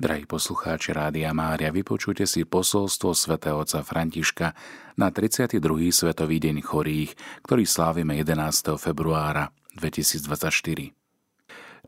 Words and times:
Drahí 0.00 0.24
poslucháči 0.24 0.96
Rádia 0.96 1.28
Mária, 1.36 1.68
vypočujte 1.68 2.24
si 2.24 2.48
posolstvo 2.48 3.12
svätého 3.12 3.60
otca 3.60 3.84
Františka 3.84 4.56
na 4.96 5.12
32. 5.12 5.60
Svetový 5.92 6.40
deň 6.40 6.64
chorých, 6.64 7.12
ktorý 7.44 7.68
slávime 7.68 8.16
11. 8.16 8.80
februára 8.80 9.52
2024. 9.76 10.96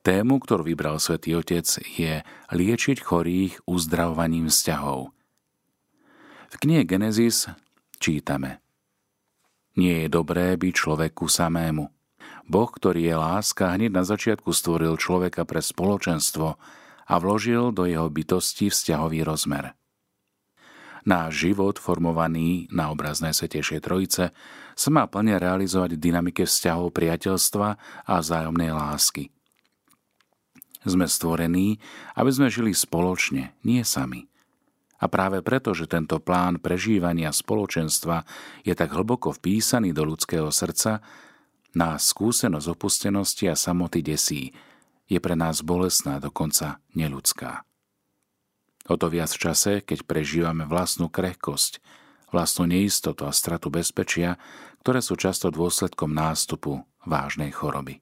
Tému, 0.04 0.44
ktorú 0.44 0.60
vybral 0.60 1.00
svätý 1.00 1.32
Otec, 1.40 1.64
je 1.80 2.20
liečiť 2.52 3.00
chorých 3.00 3.64
uzdravovaním 3.64 4.52
vzťahov. 4.52 5.08
V 6.52 6.54
knihe 6.60 6.84
Genesis 6.84 7.48
čítame 7.96 8.60
Nie 9.72 10.04
je 10.04 10.08
dobré 10.12 10.60
byť 10.60 10.72
človeku 10.76 11.32
samému. 11.32 11.88
Boh, 12.44 12.68
ktorý 12.68 13.08
je 13.08 13.16
láska, 13.16 13.72
hneď 13.72 13.88
na 13.88 14.04
začiatku 14.04 14.52
stvoril 14.52 15.00
človeka 15.00 15.48
pre 15.48 15.64
spoločenstvo, 15.64 16.60
a 17.12 17.20
vložil 17.20 17.76
do 17.76 17.84
jeho 17.84 18.08
bytosti 18.08 18.72
vzťahový 18.72 19.20
rozmer. 19.20 19.76
Náš 21.04 21.44
život, 21.50 21.76
formovaný 21.76 22.70
na 22.72 22.88
obrazné 22.88 23.36
Svetejšej 23.36 23.84
Trojice, 23.84 24.24
sa 24.72 24.88
má 24.88 25.04
plne 25.10 25.36
realizovať 25.36 25.98
v 25.98 26.02
dynamike 26.08 26.48
vzťahov 26.48 26.94
priateľstva 26.94 27.68
a 28.08 28.14
vzájomnej 28.16 28.72
lásky. 28.72 29.28
Sme 30.88 31.04
stvorení, 31.04 31.82
aby 32.16 32.30
sme 32.32 32.48
žili 32.48 32.72
spoločne, 32.72 33.52
nie 33.66 33.82
sami. 33.84 34.30
A 35.02 35.10
práve 35.10 35.42
preto, 35.42 35.74
že 35.74 35.90
tento 35.90 36.22
plán 36.22 36.62
prežívania 36.62 37.34
spoločenstva 37.34 38.22
je 38.62 38.72
tak 38.72 38.94
hlboko 38.94 39.34
vpísaný 39.34 39.90
do 39.90 40.06
ľudského 40.06 40.46
srdca, 40.54 41.02
nás 41.74 42.14
skúsenosť 42.14 42.66
opustenosti 42.70 43.50
a 43.50 43.58
samoty 43.58 44.06
desí, 44.06 44.54
je 45.12 45.20
pre 45.20 45.36
nás 45.36 45.60
bolestná, 45.60 46.16
dokonca 46.16 46.80
neludská. 46.96 47.68
O 48.88 48.96
to 48.96 49.12
viac 49.12 49.28
v 49.28 49.42
čase, 49.44 49.72
keď 49.84 50.08
prežívame 50.08 50.64
vlastnú 50.64 51.12
krehkosť, 51.12 51.78
vlastnú 52.32 52.64
neistotu 52.66 53.28
a 53.28 53.32
stratu 53.36 53.68
bezpečia, 53.68 54.40
ktoré 54.80 55.04
sú 55.04 55.14
často 55.14 55.52
dôsledkom 55.52 56.10
nástupu 56.10 56.82
vážnej 57.04 57.52
choroby. 57.52 58.00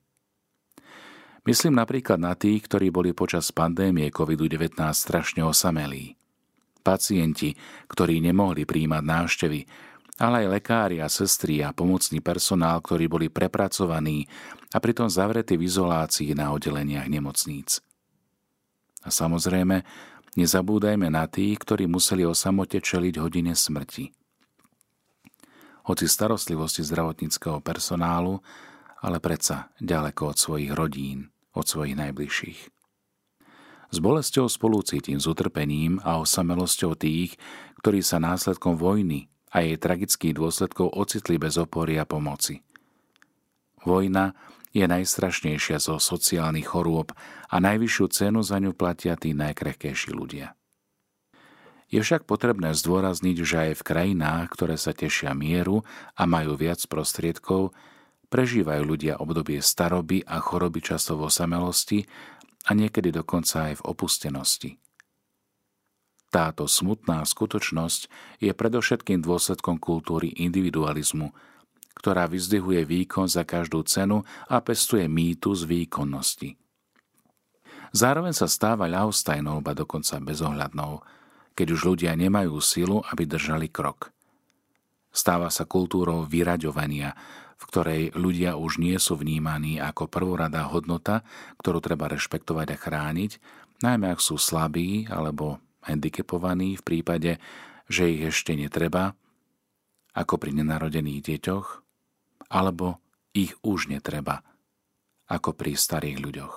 Myslím 1.45 1.77
napríklad 1.77 2.21
na 2.21 2.39
tých, 2.39 2.65
ktorí 2.69 2.95
boli 2.95 3.11
počas 3.11 3.51
pandémie 3.51 4.09
COVID-19 4.13 4.77
strašne 4.93 5.43
osamelí. 5.43 6.15
Pacienti, 6.81 7.57
ktorí 7.91 8.25
nemohli 8.25 8.65
príjmať 8.65 9.03
návštevy, 9.05 9.61
ale 10.21 10.45
aj 10.45 10.61
lekári 10.61 11.01
a 11.01 11.09
sestry 11.09 11.65
a 11.65 11.73
pomocný 11.73 12.21
personál, 12.21 12.85
ktorí 12.85 13.09
boli 13.09 13.33
prepracovaní 13.33 14.29
a 14.71 14.77
pritom 14.77 15.09
zavretí 15.09 15.57
v 15.57 15.65
izolácii 15.65 16.37
na 16.37 16.53
oddeleniach 16.53 17.09
nemocníc. 17.09 17.81
A 19.01 19.09
samozrejme, 19.09 19.81
nezabúdajme 20.37 21.09
na 21.09 21.25
tých, 21.25 21.57
ktorí 21.65 21.89
museli 21.89 22.29
o 22.29 22.37
samote 22.37 22.77
čeliť 22.85 23.17
hodine 23.17 23.57
smrti. 23.57 24.13
Hoci 25.89 26.05
starostlivosti 26.05 26.85
zdravotníckého 26.85 27.65
personálu, 27.65 28.45
ale 29.01 29.17
predsa 29.25 29.73
ďaleko 29.81 30.37
od 30.37 30.37
svojich 30.37 30.71
rodín, 30.77 31.33
od 31.57 31.65
svojich 31.65 31.97
najbližších. 31.97 32.61
S 33.91 33.99
bolesťou 33.99 34.47
spolu 34.47 34.85
cítim 34.85 35.19
s 35.19 35.27
utrpením 35.27 35.99
a 36.05 36.21
osamelosťou 36.21 36.95
tých, 36.95 37.41
ktorí 37.81 38.05
sa 38.05 38.21
následkom 38.23 38.77
vojny 38.77 39.33
a 39.51 39.67
jej 39.67 39.77
tragických 39.77 40.35
dôsledkov 40.39 40.95
ocitli 40.95 41.37
bez 41.37 41.59
opory 41.59 41.99
a 41.99 42.07
pomoci. 42.07 42.63
Vojna 43.83 44.37
je 44.71 44.87
najstrašnejšia 44.87 45.83
zo 45.83 45.99
sociálnych 45.99 46.71
chorôb 46.71 47.11
a 47.51 47.57
najvyššiu 47.59 48.07
cenu 48.15 48.41
za 48.47 48.63
ňu 48.63 48.71
platia 48.77 49.19
tí 49.19 49.35
najkrehkejší 49.35 50.15
ľudia. 50.15 50.55
Je 51.91 51.99
však 51.99 52.23
potrebné 52.23 52.71
zdôrazniť, 52.71 53.37
že 53.43 53.57
aj 53.59 53.73
v 53.83 53.87
krajinách, 53.87 54.47
ktoré 54.55 54.79
sa 54.79 54.95
tešia 54.95 55.35
mieru 55.35 55.83
a 56.15 56.23
majú 56.23 56.55
viac 56.55 56.79
prostriedkov, 56.87 57.75
prežívajú 58.31 58.83
ľudia 58.87 59.19
obdobie 59.19 59.59
staroby 59.59 60.23
a 60.23 60.39
choroby 60.39 60.79
často 60.79 61.19
v 61.19 61.27
osamelosti 61.27 62.07
a 62.71 62.79
niekedy 62.79 63.11
dokonca 63.11 63.75
aj 63.75 63.83
v 63.83 63.87
opustenosti. 63.91 64.71
Táto 66.31 66.71
smutná 66.71 67.27
skutočnosť 67.27 68.07
je 68.39 68.55
predovšetkým 68.55 69.19
dôsledkom 69.19 69.83
kultúry 69.83 70.31
individualizmu, 70.39 71.35
ktorá 71.99 72.31
vyzdvihuje 72.31 72.87
výkon 72.87 73.27
za 73.27 73.43
každú 73.43 73.83
cenu 73.83 74.23
a 74.47 74.63
pestuje 74.63 75.11
mýtu 75.11 75.51
z 75.59 75.67
výkonnosti. 75.67 76.55
Zároveň 77.91 78.31
sa 78.31 78.47
stáva 78.47 78.87
ľahostajnou, 78.87 79.59
ba 79.59 79.75
dokonca 79.75 80.23
bezohľadnou, 80.23 81.03
keď 81.59 81.67
už 81.75 81.81
ľudia 81.93 82.15
nemajú 82.15 82.63
silu, 82.63 83.03
aby 83.11 83.27
držali 83.27 83.67
krok. 83.67 84.15
Stáva 85.11 85.51
sa 85.51 85.67
kultúrou 85.67 86.23
vyraďovania, 86.23 87.19
v 87.59 87.65
ktorej 87.67 88.03
ľudia 88.15 88.55
už 88.55 88.79
nie 88.79 88.95
sú 89.03 89.19
vnímaní 89.19 89.83
ako 89.83 90.07
prvoradá 90.07 90.71
hodnota, 90.71 91.27
ktorú 91.59 91.83
treba 91.83 92.07
rešpektovať 92.07 92.67
a 92.71 92.77
chrániť, 92.79 93.31
najmä 93.83 94.15
ak 94.15 94.23
sú 94.23 94.39
slabí 94.39 95.11
alebo 95.11 95.59
handicapovaní 95.91 96.79
v 96.79 96.87
prípade, 96.87 97.33
že 97.91 98.09
ich 98.11 98.23
ešte 98.31 98.55
netreba, 98.55 99.19
ako 100.15 100.39
pri 100.39 100.55
nenarodených 100.55 101.21
deťoch, 101.27 101.67
alebo 102.51 103.03
ich 103.35 103.55
už 103.63 103.91
netreba, 103.91 104.43
ako 105.31 105.55
pri 105.55 105.79
starých 105.79 106.19
ľuďoch. 106.19 106.57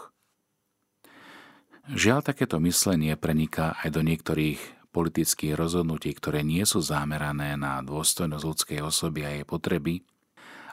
Žiaľ, 1.84 2.20
takéto 2.24 2.64
myslenie 2.64 3.20
preniká 3.20 3.76
aj 3.84 3.90
do 3.92 4.02
niektorých 4.02 4.60
politických 4.96 5.58
rozhodnutí, 5.58 6.14
ktoré 6.16 6.46
nie 6.46 6.64
sú 6.64 6.80
zamerané 6.80 7.60
na 7.60 7.82
dôstojnosť 7.84 8.46
ľudskej 8.46 8.80
osoby 8.86 9.26
a 9.26 9.30
jej 9.36 9.46
potreby 9.46 10.06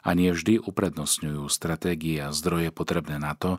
a 0.04 0.12
nie 0.14 0.30
vždy 0.30 0.60
uprednostňujú 0.62 1.44
stratégie 1.50 2.20
a 2.20 2.30
zdroje 2.30 2.70
potrebné 2.70 3.18
na 3.18 3.34
to, 3.34 3.58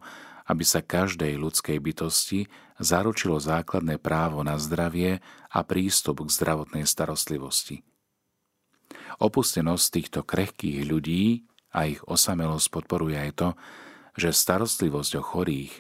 aby 0.52 0.64
sa 0.68 0.84
každej 0.84 1.40
ľudskej 1.40 1.80
bytosti 1.80 2.52
zaručilo 2.76 3.40
základné 3.40 3.96
právo 4.04 4.44
na 4.44 4.60
zdravie 4.60 5.24
a 5.48 5.60
prístup 5.64 6.28
k 6.28 6.30
zdravotnej 6.36 6.84
starostlivosti. 6.84 7.88
Opustenosť 9.24 9.86
týchto 9.96 10.20
krehkých 10.28 10.84
ľudí 10.84 11.48
a 11.72 11.88
ich 11.88 12.04
osamelosť 12.04 12.68
podporuje 12.68 13.16
aj 13.16 13.32
to, 13.40 13.50
že 14.20 14.36
starostlivosť 14.36 15.12
o 15.16 15.24
chorých 15.24 15.74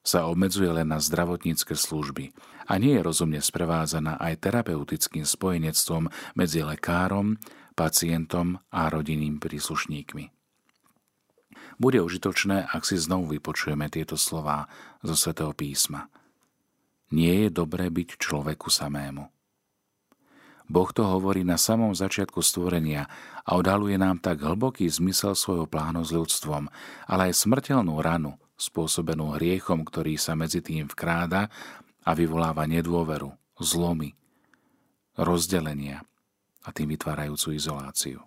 sa 0.00 0.24
obmedzuje 0.24 0.72
len 0.72 0.88
na 0.88 1.00
zdravotnícke 1.04 1.76
služby 1.76 2.32
a 2.64 2.80
nie 2.80 2.96
je 2.96 3.04
rozumne 3.04 3.44
sprevádzaná 3.44 4.16
aj 4.16 4.40
terapeutickým 4.40 5.28
spojenectvom 5.28 6.08
medzi 6.32 6.64
lekárom, 6.64 7.36
pacientom 7.76 8.56
a 8.72 8.88
rodinným 8.88 9.36
príslušníkmi. 9.36 10.43
Bude 11.76 11.98
užitočné, 12.02 12.70
ak 12.70 12.86
si 12.86 12.94
znovu 12.94 13.34
vypočujeme 13.34 13.90
tieto 13.90 14.14
slová 14.14 14.70
zo 15.02 15.18
svätého 15.18 15.50
písma. 15.50 16.06
Nie 17.10 17.46
je 17.46 17.50
dobré 17.50 17.90
byť 17.90 18.18
človeku 18.18 18.70
samému. 18.70 19.30
Boh 20.64 20.90
to 20.96 21.04
hovorí 21.04 21.44
na 21.44 21.60
samom 21.60 21.92
začiatku 21.92 22.40
stvorenia 22.40 23.04
a 23.44 23.50
odhaluje 23.60 24.00
nám 24.00 24.16
tak 24.16 24.40
hlboký 24.40 24.88
zmysel 24.88 25.36
svojho 25.36 25.68
plánu 25.68 26.00
s 26.00 26.10
ľudstvom, 26.10 26.72
ale 27.04 27.30
aj 27.30 27.44
smrteľnú 27.44 28.00
ranu, 28.00 28.40
spôsobenú 28.56 29.36
hriechom, 29.36 29.84
ktorý 29.84 30.16
sa 30.16 30.32
medzi 30.32 30.64
tým 30.64 30.88
vkráda 30.88 31.52
a 32.00 32.10
vyvoláva 32.16 32.64
nedôveru, 32.64 33.28
zlomy, 33.60 34.16
rozdelenia 35.20 36.00
a 36.64 36.72
tým 36.72 36.96
vytvárajúcu 36.96 37.60
izoláciu. 37.60 38.24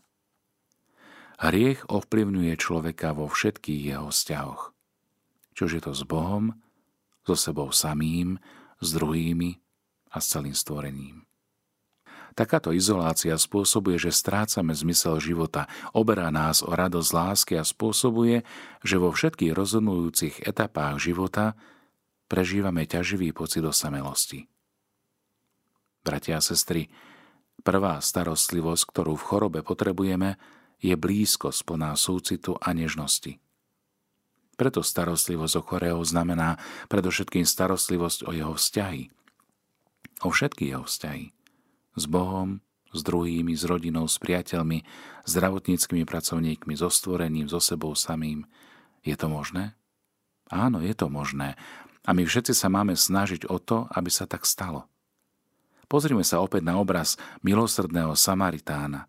Hriech 1.37 1.85
ovplyvňuje 1.85 2.53
človeka 2.57 3.13
vo 3.13 3.29
všetkých 3.29 3.93
jeho 3.93 4.09
vzťahoch. 4.09 4.73
Čože 5.53 5.85
to 5.85 5.93
s 5.93 6.01
Bohom, 6.01 6.57
so 7.21 7.37
sebou 7.37 7.69
samým, 7.69 8.41
s 8.81 8.93
druhými 8.93 9.61
a 10.13 10.17
s 10.17 10.33
celým 10.33 10.57
stvorením. 10.57 11.27
Takáto 12.37 12.69
izolácia 12.69 13.33
spôsobuje, 13.33 13.97
že 13.97 14.13
strácame 14.13 14.69
zmysel 14.77 15.17
života, 15.17 15.65
oberá 15.89 16.29
nás 16.29 16.61
o 16.61 16.69
radosť 16.69 17.09
lásky 17.09 17.53
a 17.57 17.65
spôsobuje, 17.65 18.45
že 18.85 19.01
vo 19.01 19.09
všetkých 19.09 19.57
rozhodujúcich 19.57 20.45
etapách 20.45 21.01
života 21.01 21.57
prežívame 22.29 22.85
ťaživý 22.85 23.33
pocit 23.33 23.65
osamelosti. 23.65 24.45
Bratia 26.05 26.37
a 26.37 26.45
sestry, 26.45 26.93
prvá 27.65 27.97
starostlivosť, 28.05 28.83
ktorú 28.85 29.17
v 29.17 29.25
chorobe 29.25 29.59
potrebujeme, 29.65 30.37
je 30.81 30.93
blízko 30.93 31.49
plná 31.53 31.97
súcitu 31.97 32.57
a 32.61 32.73
nežnosti. 32.73 33.41
Preto 34.57 34.81
starostlivosť 34.81 35.53
o 35.57 35.61
chorého 35.61 36.01
znamená 36.01 36.57
predovšetkým 36.89 37.45
starostlivosť 37.45 38.25
o 38.25 38.31
jeho 38.33 38.53
vzťahy. 38.57 39.13
O 40.25 40.33
všetky 40.33 40.73
jeho 40.73 40.81
vzťahy. 40.81 41.29
S 41.93 42.03
Bohom, 42.09 42.65
s 42.89 43.05
druhými, 43.05 43.53
s 43.53 43.69
rodinou, 43.69 44.09
s 44.09 44.17
priateľmi, 44.17 44.81
zdravotníckými 45.29 46.05
pracovníkmi, 46.09 46.73
so 46.73 46.89
stvorením, 46.89 47.45
so 47.45 47.61
sebou 47.61 47.93
samým. 47.93 48.49
Je 49.05 49.13
to 49.13 49.29
možné? 49.29 49.77
Áno, 50.49 50.81
je 50.81 50.93
to 50.97 51.05
možné. 51.05 51.53
A 52.07 52.15
my 52.17 52.25
všetci 52.25 52.57
sa 52.57 52.71
máme 52.71 52.97
snažiť 52.97 53.45
o 53.51 53.61
to, 53.61 53.85
aby 53.93 54.09
sa 54.09 54.25
tak 54.25 54.47
stalo. 54.47 54.89
Pozrime 55.85 56.25
sa 56.25 56.41
opäť 56.41 56.65
na 56.65 56.81
obraz 56.81 57.15
milosrdného 57.45 58.17
Samaritána, 58.17 59.05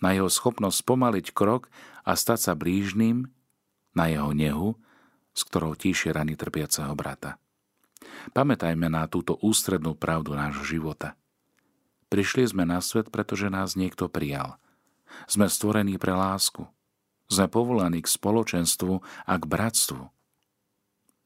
na 0.00 0.16
jeho 0.16 0.28
schopnosť 0.32 0.80
pomaliť 0.84 1.26
krok 1.36 1.68
a 2.02 2.16
stať 2.16 2.50
sa 2.50 2.52
blížnym, 2.56 3.28
na 3.92 4.04
jeho 4.08 4.32
nehu, 4.32 4.68
s 5.36 5.46
ktorou 5.46 5.78
tíšie 5.78 6.10
rany 6.16 6.34
trpiaceho 6.34 6.92
brata. 6.96 7.38
Pamätajme 8.32 8.88
na 8.88 9.06
túto 9.06 9.36
ústrednú 9.40 9.94
pravdu 9.94 10.32
nášho 10.34 10.64
života. 10.64 11.14
Prišli 12.10 12.50
sme 12.50 12.66
na 12.66 12.82
svet, 12.82 13.12
pretože 13.12 13.46
nás 13.52 13.78
niekto 13.78 14.10
prijal. 14.10 14.58
Sme 15.30 15.46
stvorení 15.46 15.94
pre 16.00 16.16
lásku. 16.16 16.66
Sme 17.30 17.46
povolaní 17.46 18.02
k 18.02 18.10
spoločenstvu 18.10 18.98
a 19.26 19.34
k 19.38 19.44
bratstvu. 19.46 20.10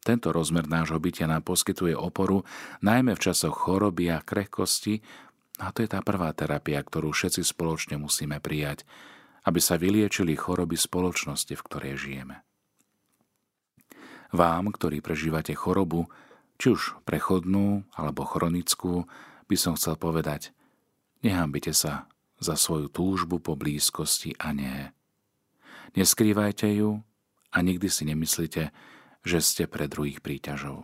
Tento 0.05 0.29
rozmer 0.37 0.69
nášho 0.69 1.01
bytia 1.01 1.25
nám 1.25 1.49
poskytuje 1.49 1.97
oporu 1.97 2.45
najmä 2.85 3.17
v 3.17 3.25
časoch 3.25 3.57
choroby 3.57 4.13
a 4.13 4.21
krehkosti 4.21 5.01
a 5.63 5.71
to 5.71 5.87
je 5.87 5.89
tá 5.91 6.03
prvá 6.03 6.35
terapia, 6.35 6.83
ktorú 6.83 7.15
všetci 7.15 7.47
spoločne 7.47 7.95
musíme 8.01 8.43
prijať, 8.43 8.83
aby 9.47 9.61
sa 9.61 9.79
vyliečili 9.79 10.35
choroby 10.35 10.75
spoločnosti, 10.75 11.55
v 11.55 11.65
ktorej 11.67 11.95
žijeme. 12.01 12.43
Vám, 14.35 14.75
ktorí 14.75 14.99
prežívate 14.99 15.55
chorobu, 15.55 16.11
či 16.59 16.75
už 16.75 16.99
prechodnú 17.07 17.87
alebo 17.95 18.27
chronickú, 18.27 19.07
by 19.47 19.57
som 19.59 19.79
chcel 19.79 19.95
povedať, 19.95 20.51
nehambite 21.23 21.71
sa 21.71 22.11
za 22.43 22.59
svoju 22.59 22.91
túžbu 22.91 23.39
po 23.39 23.55
blízkosti 23.55 24.35
a 24.43 24.51
nie. 24.51 24.91
Neskrývajte 25.95 26.67
ju 26.75 26.99
a 27.55 27.57
nikdy 27.63 27.87
si 27.87 28.03
nemyslite, 28.11 28.75
že 29.23 29.39
ste 29.39 29.71
pre 29.71 29.87
druhých 29.87 30.19
príťažou. 30.19 30.83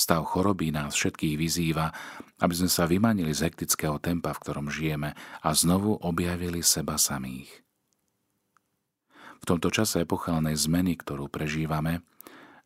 Stav 0.00 0.24
choroby 0.24 0.72
nás 0.72 0.96
všetkých 0.96 1.36
vyzýva, 1.36 1.92
aby 2.40 2.54
sme 2.56 2.72
sa 2.72 2.88
vymanili 2.88 3.36
z 3.36 3.52
hektického 3.52 4.00
tempa, 4.00 4.32
v 4.32 4.40
ktorom 4.40 4.72
žijeme 4.72 5.12
a 5.44 5.48
znovu 5.52 5.92
objavili 6.00 6.64
seba 6.64 6.96
samých. 6.96 7.52
V 9.40 9.44
tomto 9.44 9.68
čase 9.68 10.00
epochálnej 10.00 10.56
zmeny, 10.56 10.96
ktorú 10.96 11.28
prežívame, 11.28 12.00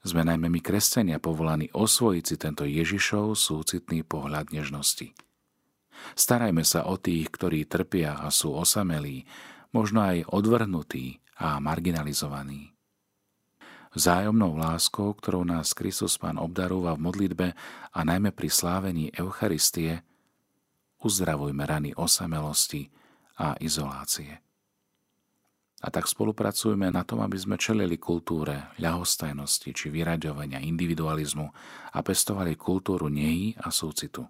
sme 0.07 0.23
najmä 0.23 0.47
my 0.47 0.61
kresťania 0.63 1.19
povolaní 1.19 1.75
osvojiť 1.75 2.23
si 2.23 2.37
tento 2.39 2.63
Ježišov 2.63 3.35
súcitný 3.35 4.07
pohľad 4.07 4.55
nežnosti. 4.55 5.11
Starajme 6.15 6.63
sa 6.63 6.87
o 6.87 6.95
tých, 7.01 7.35
ktorí 7.35 7.67
trpia 7.67 8.15
a 8.15 8.31
sú 8.31 8.55
osamelí, 8.55 9.27
možno 9.75 10.07
aj 10.07 10.31
odvrhnutí 10.31 11.19
a 11.41 11.59
marginalizovaní. 11.59 12.74
Vzájomnou 13.95 14.59
láskou, 14.59 15.15
ktorou 15.15 15.47
nás 15.47 15.71
Kristus 15.71 16.19
Pán 16.19 16.35
obdarúva 16.35 16.99
v 16.99 17.07
modlitbe 17.07 17.47
a 17.95 18.01
najmä 18.03 18.35
pri 18.35 18.51
slávení 18.51 19.15
Eucharistie, 19.15 20.03
uzdravujme 20.99 21.63
rany 21.63 21.95
osamelosti 21.95 22.91
a 23.39 23.55
izolácie. 23.63 24.43
A 25.79 25.93
tak 25.95 26.11
spolupracujeme 26.11 26.91
na 26.91 27.07
tom, 27.07 27.23
aby 27.23 27.39
sme 27.39 27.55
čelili 27.55 27.95
kultúre 27.95 28.75
ľahostajnosti 28.83 29.71
či 29.71 29.87
vyraďovania 29.95 30.59
individualizmu 30.59 31.47
a 31.95 31.99
pestovali 32.03 32.59
kultúru 32.59 33.07
nehy 33.07 33.55
a 33.63 33.71
súcitu. 33.71 34.27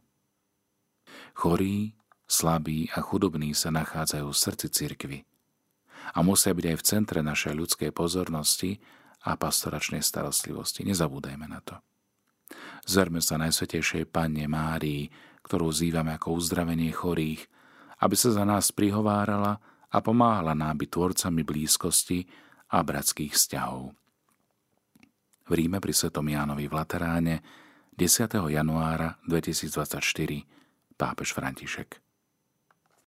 Chorí, 1.33 1.97
slabí 2.29 2.93
a 2.93 3.01
chudobní 3.01 3.57
sa 3.57 3.73
nachádzajú 3.73 4.29
v 4.29 4.41
srdci 4.45 4.67
cirkvy 4.69 5.19
a 6.13 6.21
musia 6.21 6.53
byť 6.53 6.67
aj 6.69 6.77
v 6.77 6.85
centre 6.85 7.21
našej 7.25 7.55
ľudskej 7.57 7.91
pozornosti 7.97 8.77
a 9.25 9.35
pastoračnej 9.35 10.05
starostlivosti. 10.05 10.85
Nezabúdajme 10.85 11.47
na 11.49 11.61
to. 11.65 11.81
Zverme 12.85 13.25
sa 13.25 13.41
Najsvetejšej 13.41 14.13
Panne 14.13 14.45
Márii, 14.45 15.09
ktorú 15.49 15.73
zývame 15.73 16.13
ako 16.17 16.37
uzdravenie 16.37 16.93
chorých, 16.93 17.49
aby 18.05 18.15
sa 18.17 18.37
za 18.37 18.45
nás 18.45 18.69
prihovárala 18.69 19.57
a 19.89 19.99
pomáhala 20.05 20.53
nám 20.53 20.85
byť 20.85 20.89
tvorcami 20.93 21.41
blízkosti 21.41 22.29
a 22.69 22.85
bratských 22.85 23.33
vzťahov. 23.33 23.97
V 25.45 25.53
Ríme 25.53 25.81
pri 25.81 25.93
Svetom 25.97 26.29
Jánovi 26.29 26.69
v 26.69 26.77
Lateráne 26.77 27.35
10. 27.97 28.29
januára 28.53 29.17
2024 29.25 30.01
pápež 30.97 31.29
František. 31.33 32.04